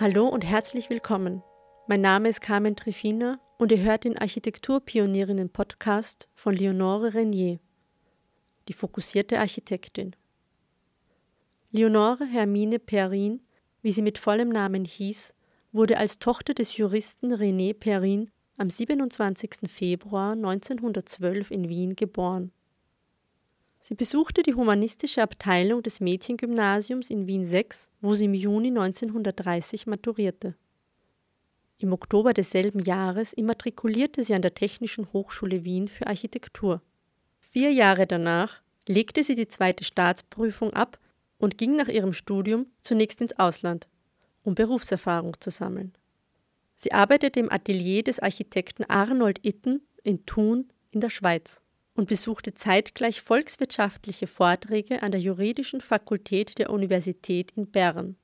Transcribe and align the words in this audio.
Hallo 0.00 0.26
und 0.26 0.44
herzlich 0.46 0.88
willkommen. 0.88 1.42
Mein 1.86 2.00
Name 2.00 2.30
ist 2.30 2.40
Carmen 2.40 2.74
Trifina 2.74 3.38
und 3.58 3.70
ihr 3.70 3.82
hört 3.82 4.04
den 4.04 4.16
Architekturpionierinnen-Podcast 4.16 6.30
von 6.34 6.54
Leonore 6.54 7.12
Renier, 7.12 7.60
die 8.66 8.72
fokussierte 8.72 9.38
Architektin. 9.38 10.16
Leonore 11.70 12.24
Hermine 12.24 12.78
Perrin, 12.78 13.42
wie 13.82 13.90
sie 13.90 14.00
mit 14.00 14.16
vollem 14.16 14.48
Namen 14.48 14.86
hieß, 14.86 15.34
wurde 15.70 15.98
als 15.98 16.18
Tochter 16.18 16.54
des 16.54 16.78
Juristen 16.78 17.34
René 17.34 17.74
Perrin 17.74 18.30
am 18.56 18.70
27. 18.70 19.70
Februar 19.70 20.32
1912 20.32 21.50
in 21.50 21.68
Wien 21.68 21.94
geboren. 21.94 22.52
Sie 23.82 23.94
besuchte 23.94 24.42
die 24.42 24.54
humanistische 24.54 25.22
Abteilung 25.22 25.82
des 25.82 26.00
Mädchengymnasiums 26.00 27.08
in 27.08 27.26
Wien 27.26 27.46
6, 27.46 27.90
wo 28.02 28.14
sie 28.14 28.26
im 28.26 28.34
Juni 28.34 28.68
1930 28.68 29.86
maturierte. 29.86 30.54
Im 31.78 31.94
Oktober 31.94 32.34
desselben 32.34 32.84
Jahres 32.84 33.32
immatrikulierte 33.32 34.22
sie 34.22 34.34
an 34.34 34.42
der 34.42 34.54
Technischen 34.54 35.10
Hochschule 35.14 35.64
Wien 35.64 35.88
für 35.88 36.06
Architektur. 36.06 36.82
Vier 37.38 37.72
Jahre 37.72 38.06
danach 38.06 38.60
legte 38.86 39.24
sie 39.24 39.34
die 39.34 39.48
zweite 39.48 39.82
Staatsprüfung 39.82 40.74
ab 40.74 40.98
und 41.38 41.56
ging 41.56 41.74
nach 41.74 41.88
ihrem 41.88 42.12
Studium 42.12 42.66
zunächst 42.80 43.22
ins 43.22 43.38
Ausland, 43.38 43.88
um 44.42 44.54
Berufserfahrung 44.54 45.40
zu 45.40 45.48
sammeln. 45.48 45.94
Sie 46.76 46.92
arbeitete 46.92 47.40
im 47.40 47.50
Atelier 47.50 48.02
des 48.02 48.20
Architekten 48.20 48.84
Arnold 48.84 49.42
Itten 49.42 49.80
in 50.02 50.26
Thun 50.26 50.68
in 50.90 51.00
der 51.00 51.10
Schweiz 51.10 51.62
und 52.00 52.06
besuchte 52.06 52.54
zeitgleich 52.54 53.20
volkswirtschaftliche 53.20 54.26
Vorträge 54.26 55.02
an 55.02 55.12
der 55.12 55.20
Juridischen 55.20 55.82
Fakultät 55.82 56.58
der 56.58 56.70
Universität 56.70 57.52
in 57.56 57.70
Bern. 57.70 58.16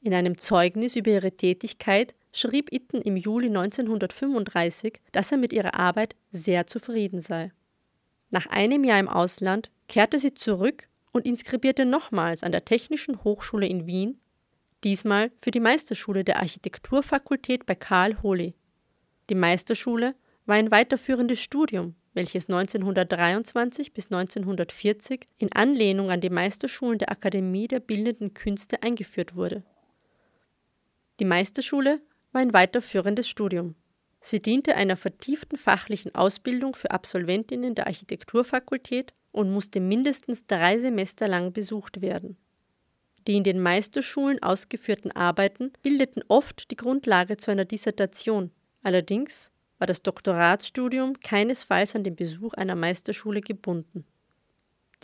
In 0.00 0.12
einem 0.12 0.38
Zeugnis 0.38 0.96
über 0.96 1.12
ihre 1.12 1.30
Tätigkeit 1.30 2.16
schrieb 2.32 2.72
Itten 2.72 3.00
im 3.00 3.16
Juli 3.16 3.46
1935, 3.46 5.00
dass 5.12 5.30
er 5.30 5.38
mit 5.38 5.52
ihrer 5.52 5.74
Arbeit 5.74 6.16
sehr 6.32 6.66
zufrieden 6.66 7.20
sei. 7.20 7.52
Nach 8.30 8.46
einem 8.46 8.82
Jahr 8.82 8.98
im 8.98 9.08
Ausland 9.08 9.70
kehrte 9.86 10.18
sie 10.18 10.34
zurück 10.34 10.88
und 11.12 11.26
inskribierte 11.26 11.84
nochmals 11.84 12.42
an 12.42 12.50
der 12.50 12.64
Technischen 12.64 13.22
Hochschule 13.22 13.68
in 13.68 13.86
Wien, 13.86 14.18
diesmal 14.82 15.30
für 15.40 15.52
die 15.52 15.60
Meisterschule 15.60 16.24
der 16.24 16.40
Architekturfakultät 16.40 17.66
bei 17.66 17.76
Karl 17.76 18.20
Holy. 18.20 18.56
Die 19.30 19.36
Meisterschule 19.36 20.16
war 20.44 20.56
ein 20.56 20.72
weiterführendes 20.72 21.38
Studium 21.38 21.94
welches 22.14 22.48
1923 22.48 23.92
bis 23.92 24.06
1940 24.10 25.26
in 25.38 25.52
Anlehnung 25.52 26.10
an 26.10 26.20
die 26.20 26.30
Meisterschulen 26.30 26.98
der 26.98 27.10
Akademie 27.10 27.68
der 27.68 27.80
Bildenden 27.80 28.34
Künste 28.34 28.82
eingeführt 28.82 29.36
wurde. 29.36 29.62
Die 31.20 31.24
Meisterschule 31.24 32.00
war 32.32 32.40
ein 32.40 32.52
weiterführendes 32.52 33.28
Studium. 33.28 33.74
Sie 34.20 34.40
diente 34.40 34.74
einer 34.74 34.96
vertieften 34.96 35.56
fachlichen 35.56 36.14
Ausbildung 36.14 36.74
für 36.74 36.90
Absolventinnen 36.90 37.74
der 37.74 37.86
Architekturfakultät 37.86 39.12
und 39.32 39.52
musste 39.52 39.80
mindestens 39.80 40.46
drei 40.46 40.78
Semester 40.78 41.28
lang 41.28 41.52
besucht 41.52 42.00
werden. 42.00 42.36
Die 43.26 43.36
in 43.36 43.44
den 43.44 43.60
Meisterschulen 43.60 44.42
ausgeführten 44.42 45.12
Arbeiten 45.12 45.72
bildeten 45.82 46.22
oft 46.28 46.70
die 46.70 46.76
Grundlage 46.76 47.36
zu 47.36 47.50
einer 47.50 47.64
Dissertation. 47.64 48.50
Allerdings 48.82 49.52
war 49.78 49.86
das 49.86 50.02
Doktoratsstudium 50.02 51.20
keinesfalls 51.20 51.94
an 51.94 52.04
den 52.04 52.16
Besuch 52.16 52.54
einer 52.54 52.74
Meisterschule 52.74 53.40
gebunden. 53.40 54.04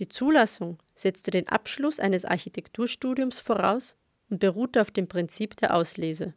Die 0.00 0.08
Zulassung 0.08 0.78
setzte 0.94 1.30
den 1.30 1.48
Abschluss 1.48 2.00
eines 2.00 2.24
Architekturstudiums 2.24 3.38
voraus 3.38 3.96
und 4.28 4.40
beruhte 4.40 4.80
auf 4.80 4.90
dem 4.90 5.06
Prinzip 5.06 5.56
der 5.56 5.74
Auslese. 5.74 6.34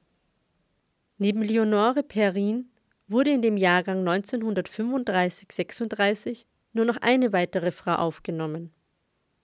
Neben 1.17 1.41
Leonore 1.41 2.03
Perrin 2.03 2.69
wurde 3.07 3.31
in 3.31 3.41
dem 3.41 3.57
Jahrgang 3.57 4.07
1935-36 4.07 6.45
nur 6.73 6.85
noch 6.85 6.97
eine 6.97 7.33
weitere 7.33 7.71
Frau 7.71 7.95
aufgenommen, 7.95 8.71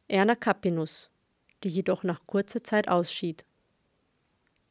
Erna 0.07 0.35
Capinus, 0.35 1.09
die 1.63 1.69
jedoch 1.69 2.03
nach 2.03 2.27
kurzer 2.27 2.63
Zeit 2.63 2.87
ausschied. 2.89 3.43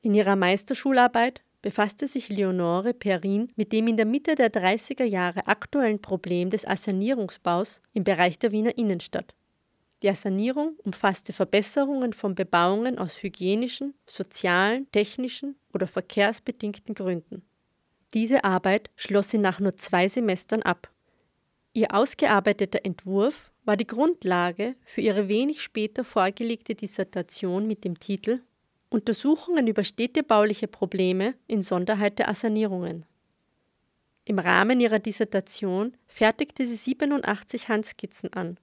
In 0.03 0.15
ihrer 0.15 0.37
Meisterschularbeit 0.37 1.43
befasste 1.63 2.07
sich 2.07 2.29
Leonore 2.29 2.93
Perrin 2.93 3.49
mit 3.57 3.73
dem 3.73 3.87
in 3.87 3.97
der 3.97 4.05
Mitte 4.05 4.35
der 4.35 4.53
30er 4.53 5.05
Jahre 5.05 5.47
aktuellen 5.47 6.03
Problem 6.03 6.51
des 6.51 6.67
Assanierungsbaus 6.67 7.81
im 7.95 8.05
Bereich 8.05 8.39
der 8.39 8.53
Wiener 8.53 8.77
Innenstadt. 8.77 9.35
Die 10.03 10.11
Assanierung 10.11 10.77
umfasste 10.83 11.33
Verbesserungen 11.33 12.13
von 12.13 12.35
Bebauungen 12.35 12.99
aus 12.99 13.23
hygienischen, 13.23 13.95
sozialen, 14.05 14.91
technischen 14.91 15.55
oder 15.73 15.87
verkehrsbedingten 15.87 16.97
Gründen. 16.97 17.43
Diese 18.13 18.43
Arbeit 18.43 18.91
schloss 18.97 19.31
sie 19.31 19.39
nach 19.39 19.61
nur 19.61 19.77
zwei 19.77 20.09
Semestern 20.09 20.63
ab. 20.63 20.91
Ihr 21.73 21.95
ausgearbeiteter 21.95 22.81
Entwurf 22.85 23.53
war 23.65 23.77
die 23.77 23.87
Grundlage 23.87 24.75
für 24.85 25.01
ihre 25.01 25.29
wenig 25.29 25.63
später 25.63 26.05
vorgelegte 26.05 26.75
Dissertation 26.75 27.69
mit 27.69 27.85
dem 27.85 28.01
Titel 28.01 28.41
Untersuchungen 28.93 29.67
über 29.67 29.85
städtebauliche 29.85 30.69
Probleme, 30.69 31.35
insonderheit 31.47 32.19
der 32.19 32.29
Assanierungen. 32.29 33.07
Im 34.25 34.39
Rahmen 34.39 34.81
ihrer 34.81 34.99
Dissertation 34.99 35.97
fertigte 36.07 36.67
sie 36.67 36.77
87 36.77 37.69
Handskizzen 37.69 38.33
an. 38.35 38.61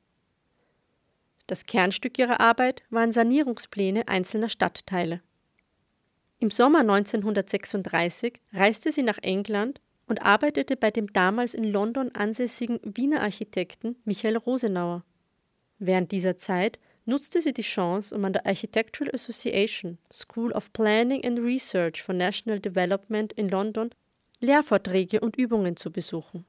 Das 1.47 1.66
Kernstück 1.66 2.19
ihrer 2.19 2.39
Arbeit 2.39 2.84
waren 2.91 3.12
Sanierungspläne 3.12 4.07
einzelner 4.07 4.50
Stadtteile. 4.50 5.22
Im 6.38 6.51
Sommer 6.51 6.81
1936 6.81 8.39
reiste 8.53 8.91
sie 8.91 9.03
nach 9.03 9.18
England 9.23 9.81
und 10.07 10.22
arbeitete 10.22 10.78
bei 10.78 10.91
dem 10.91 11.12
damals 11.12 11.56
in 11.56 11.63
London 11.63 12.13
ansässigen 12.13 12.79
Wiener 12.84 13.22
Architekten 13.22 13.95
Michael 14.06 14.38
Rosenauer. 14.38 15.03
Während 15.79 16.12
dieser 16.12 16.38
Zeit 16.38 16.78
nutzte 17.09 17.41
sie 17.41 17.53
die 17.53 17.61
Chance, 17.61 18.15
um 18.15 18.23
an 18.23 18.33
der 18.33 18.45
Architectural 18.45 19.13
Association 19.13 19.97
School 20.11 20.51
of 20.53 20.71
Planning 20.71 21.25
and 21.25 21.39
Research 21.39 22.01
for 22.01 22.15
National 22.15 22.59
Development 22.59 23.33
in 23.33 23.49
London 23.49 23.89
Lehrvorträge 24.39 25.19
und 25.19 25.35
Übungen 25.35 25.75
zu 25.75 25.91
besuchen. 25.91 26.45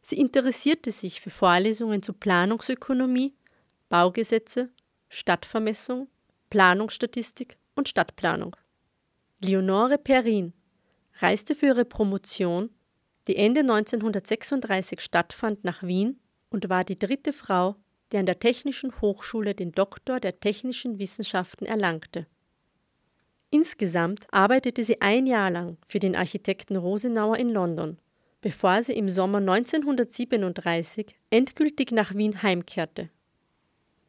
Sie 0.00 0.16
interessierte 0.16 0.90
sich 0.90 1.20
für 1.20 1.30
Vorlesungen 1.30 2.02
zu 2.02 2.14
Planungsökonomie, 2.14 3.34
Baugesetze, 3.90 4.70
Stadtvermessung, 5.10 6.08
Planungsstatistik 6.48 7.58
und 7.74 7.88
Stadtplanung. 7.88 8.56
Leonore 9.40 9.98
Perrin 9.98 10.54
reiste 11.18 11.54
für 11.54 11.66
ihre 11.66 11.84
Promotion, 11.84 12.70
die 13.26 13.36
Ende 13.36 13.60
1936 13.60 15.00
stattfand, 15.00 15.64
nach 15.64 15.82
Wien 15.82 16.18
und 16.48 16.70
war 16.70 16.84
die 16.84 16.98
dritte 16.98 17.34
Frau, 17.34 17.76
der 18.12 18.20
an 18.20 18.26
der 18.26 18.38
Technischen 18.38 19.00
Hochschule 19.00 19.54
den 19.54 19.72
Doktor 19.72 20.20
der 20.20 20.40
technischen 20.40 20.98
Wissenschaften 20.98 21.66
erlangte. 21.66 22.26
Insgesamt 23.50 24.26
arbeitete 24.30 24.82
sie 24.84 25.00
ein 25.00 25.26
Jahr 25.26 25.50
lang 25.50 25.78
für 25.86 25.98
den 25.98 26.16
Architekten 26.16 26.76
Rosenauer 26.76 27.38
in 27.38 27.50
London, 27.50 27.98
bevor 28.40 28.82
sie 28.82 28.92
im 28.92 29.08
Sommer 29.08 29.38
1937 29.38 31.16
endgültig 31.30 31.90
nach 31.92 32.14
Wien 32.14 32.42
heimkehrte. 32.42 33.08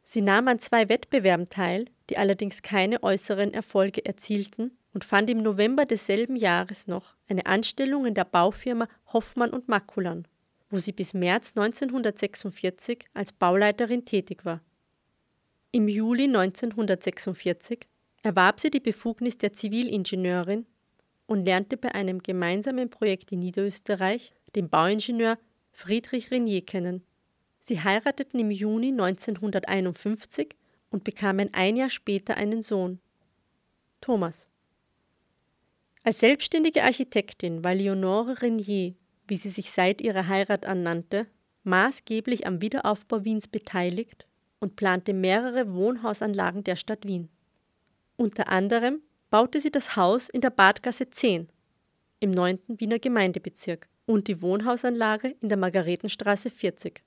Sie 0.02 0.20
nahm 0.20 0.48
an 0.48 0.58
zwei 0.58 0.88
Wettbewerben 0.88 1.48
teil, 1.48 1.86
die 2.10 2.18
allerdings 2.18 2.62
keine 2.62 3.02
äußeren 3.02 3.54
Erfolge 3.54 4.04
erzielten 4.04 4.76
und 4.92 5.04
fand 5.04 5.30
im 5.30 5.42
November 5.42 5.84
desselben 5.84 6.36
Jahres 6.36 6.86
noch 6.86 7.14
eine 7.28 7.46
Anstellung 7.46 8.06
in 8.06 8.14
der 8.14 8.24
Baufirma 8.24 8.88
Hoffmann 9.12 9.50
und 9.50 9.68
Makulan 9.68 10.26
wo 10.70 10.78
sie 10.78 10.92
bis 10.92 11.14
März 11.14 11.52
1946 11.56 13.04
als 13.12 13.32
Bauleiterin 13.32 14.04
tätig 14.04 14.44
war. 14.44 14.62
Im 15.72 15.88
Juli 15.88 16.24
1946 16.24 17.86
erwarb 18.22 18.60
sie 18.60 18.70
die 18.70 18.80
Befugnis 18.80 19.38
der 19.38 19.52
Zivilingenieurin 19.52 20.66
und 21.26 21.44
lernte 21.44 21.76
bei 21.76 21.94
einem 21.94 22.22
gemeinsamen 22.22 22.90
Projekt 22.90 23.32
in 23.32 23.40
Niederösterreich 23.40 24.32
den 24.56 24.68
Bauingenieur 24.68 25.38
Friedrich 25.72 26.30
Renier 26.30 26.64
kennen. 26.64 27.04
Sie 27.60 27.80
heirateten 27.82 28.40
im 28.40 28.50
Juni 28.50 28.88
1951 28.88 30.56
und 30.90 31.04
bekamen 31.04 31.54
ein 31.54 31.76
Jahr 31.76 31.90
später 31.90 32.36
einen 32.36 32.62
Sohn, 32.62 33.00
Thomas. 34.00 34.50
Als 36.02 36.20
selbstständige 36.20 36.82
Architektin 36.82 37.62
war 37.62 37.74
Leonore 37.74 38.40
Renier 38.42 38.94
wie 39.30 39.36
sie 39.36 39.48
sich 39.48 39.70
seit 39.70 40.00
ihrer 40.00 40.28
Heirat 40.28 40.66
annannte, 40.66 41.26
maßgeblich 41.62 42.46
am 42.46 42.60
Wiederaufbau 42.60 43.24
Wiens 43.24 43.48
beteiligt 43.48 44.26
und 44.58 44.76
plante 44.76 45.12
mehrere 45.12 45.72
Wohnhausanlagen 45.72 46.64
der 46.64 46.76
Stadt 46.76 47.06
Wien. 47.06 47.28
Unter 48.16 48.48
anderem 48.48 49.00
baute 49.30 49.60
sie 49.60 49.70
das 49.70 49.96
Haus 49.96 50.28
in 50.28 50.40
der 50.40 50.50
Badgasse 50.50 51.08
10 51.08 51.48
im 52.18 52.32
9. 52.32 52.58
Wiener 52.68 52.98
Gemeindebezirk 52.98 53.88
und 54.04 54.28
die 54.28 54.42
Wohnhausanlage 54.42 55.36
in 55.40 55.48
der 55.48 55.56
Margaretenstraße 55.56 56.50
40. 56.50 57.02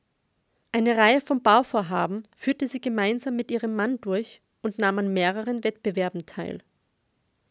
Eine 0.72 0.98
Reihe 0.98 1.22
von 1.22 1.44
Bauvorhaben 1.44 2.28
führte 2.36 2.68
sie 2.68 2.82
gemeinsam 2.82 3.36
mit 3.36 3.52
ihrem 3.52 3.76
Mann 3.76 4.02
durch 4.02 4.42
und 4.64 4.80
nahm 4.80 4.98
an 4.98 5.14
mehreren 5.14 5.64
Wettbewerben 5.64 6.26
teil. 6.26 6.60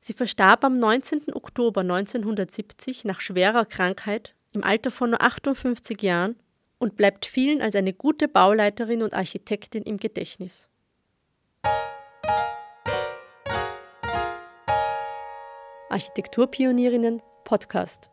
Sie 0.00 0.14
verstarb 0.14 0.64
am 0.64 0.78
19. 0.80 1.32
Oktober 1.34 1.82
1970 1.82 3.04
nach 3.04 3.20
schwerer 3.20 3.64
Krankheit 3.64 4.34
im 4.52 4.64
Alter 4.64 4.90
von 4.90 5.10
nur 5.10 5.22
58 5.22 6.02
Jahren 6.02 6.36
und 6.78 6.96
bleibt 6.96 7.26
vielen 7.26 7.62
als 7.62 7.74
eine 7.74 7.92
gute 7.92 8.28
Bauleiterin 8.28 9.02
und 9.02 9.14
Architektin 9.14 9.82
im 9.82 9.98
Gedächtnis. 9.98 10.68
Architekturpionierinnen 15.88 17.20
Podcast 17.44 18.11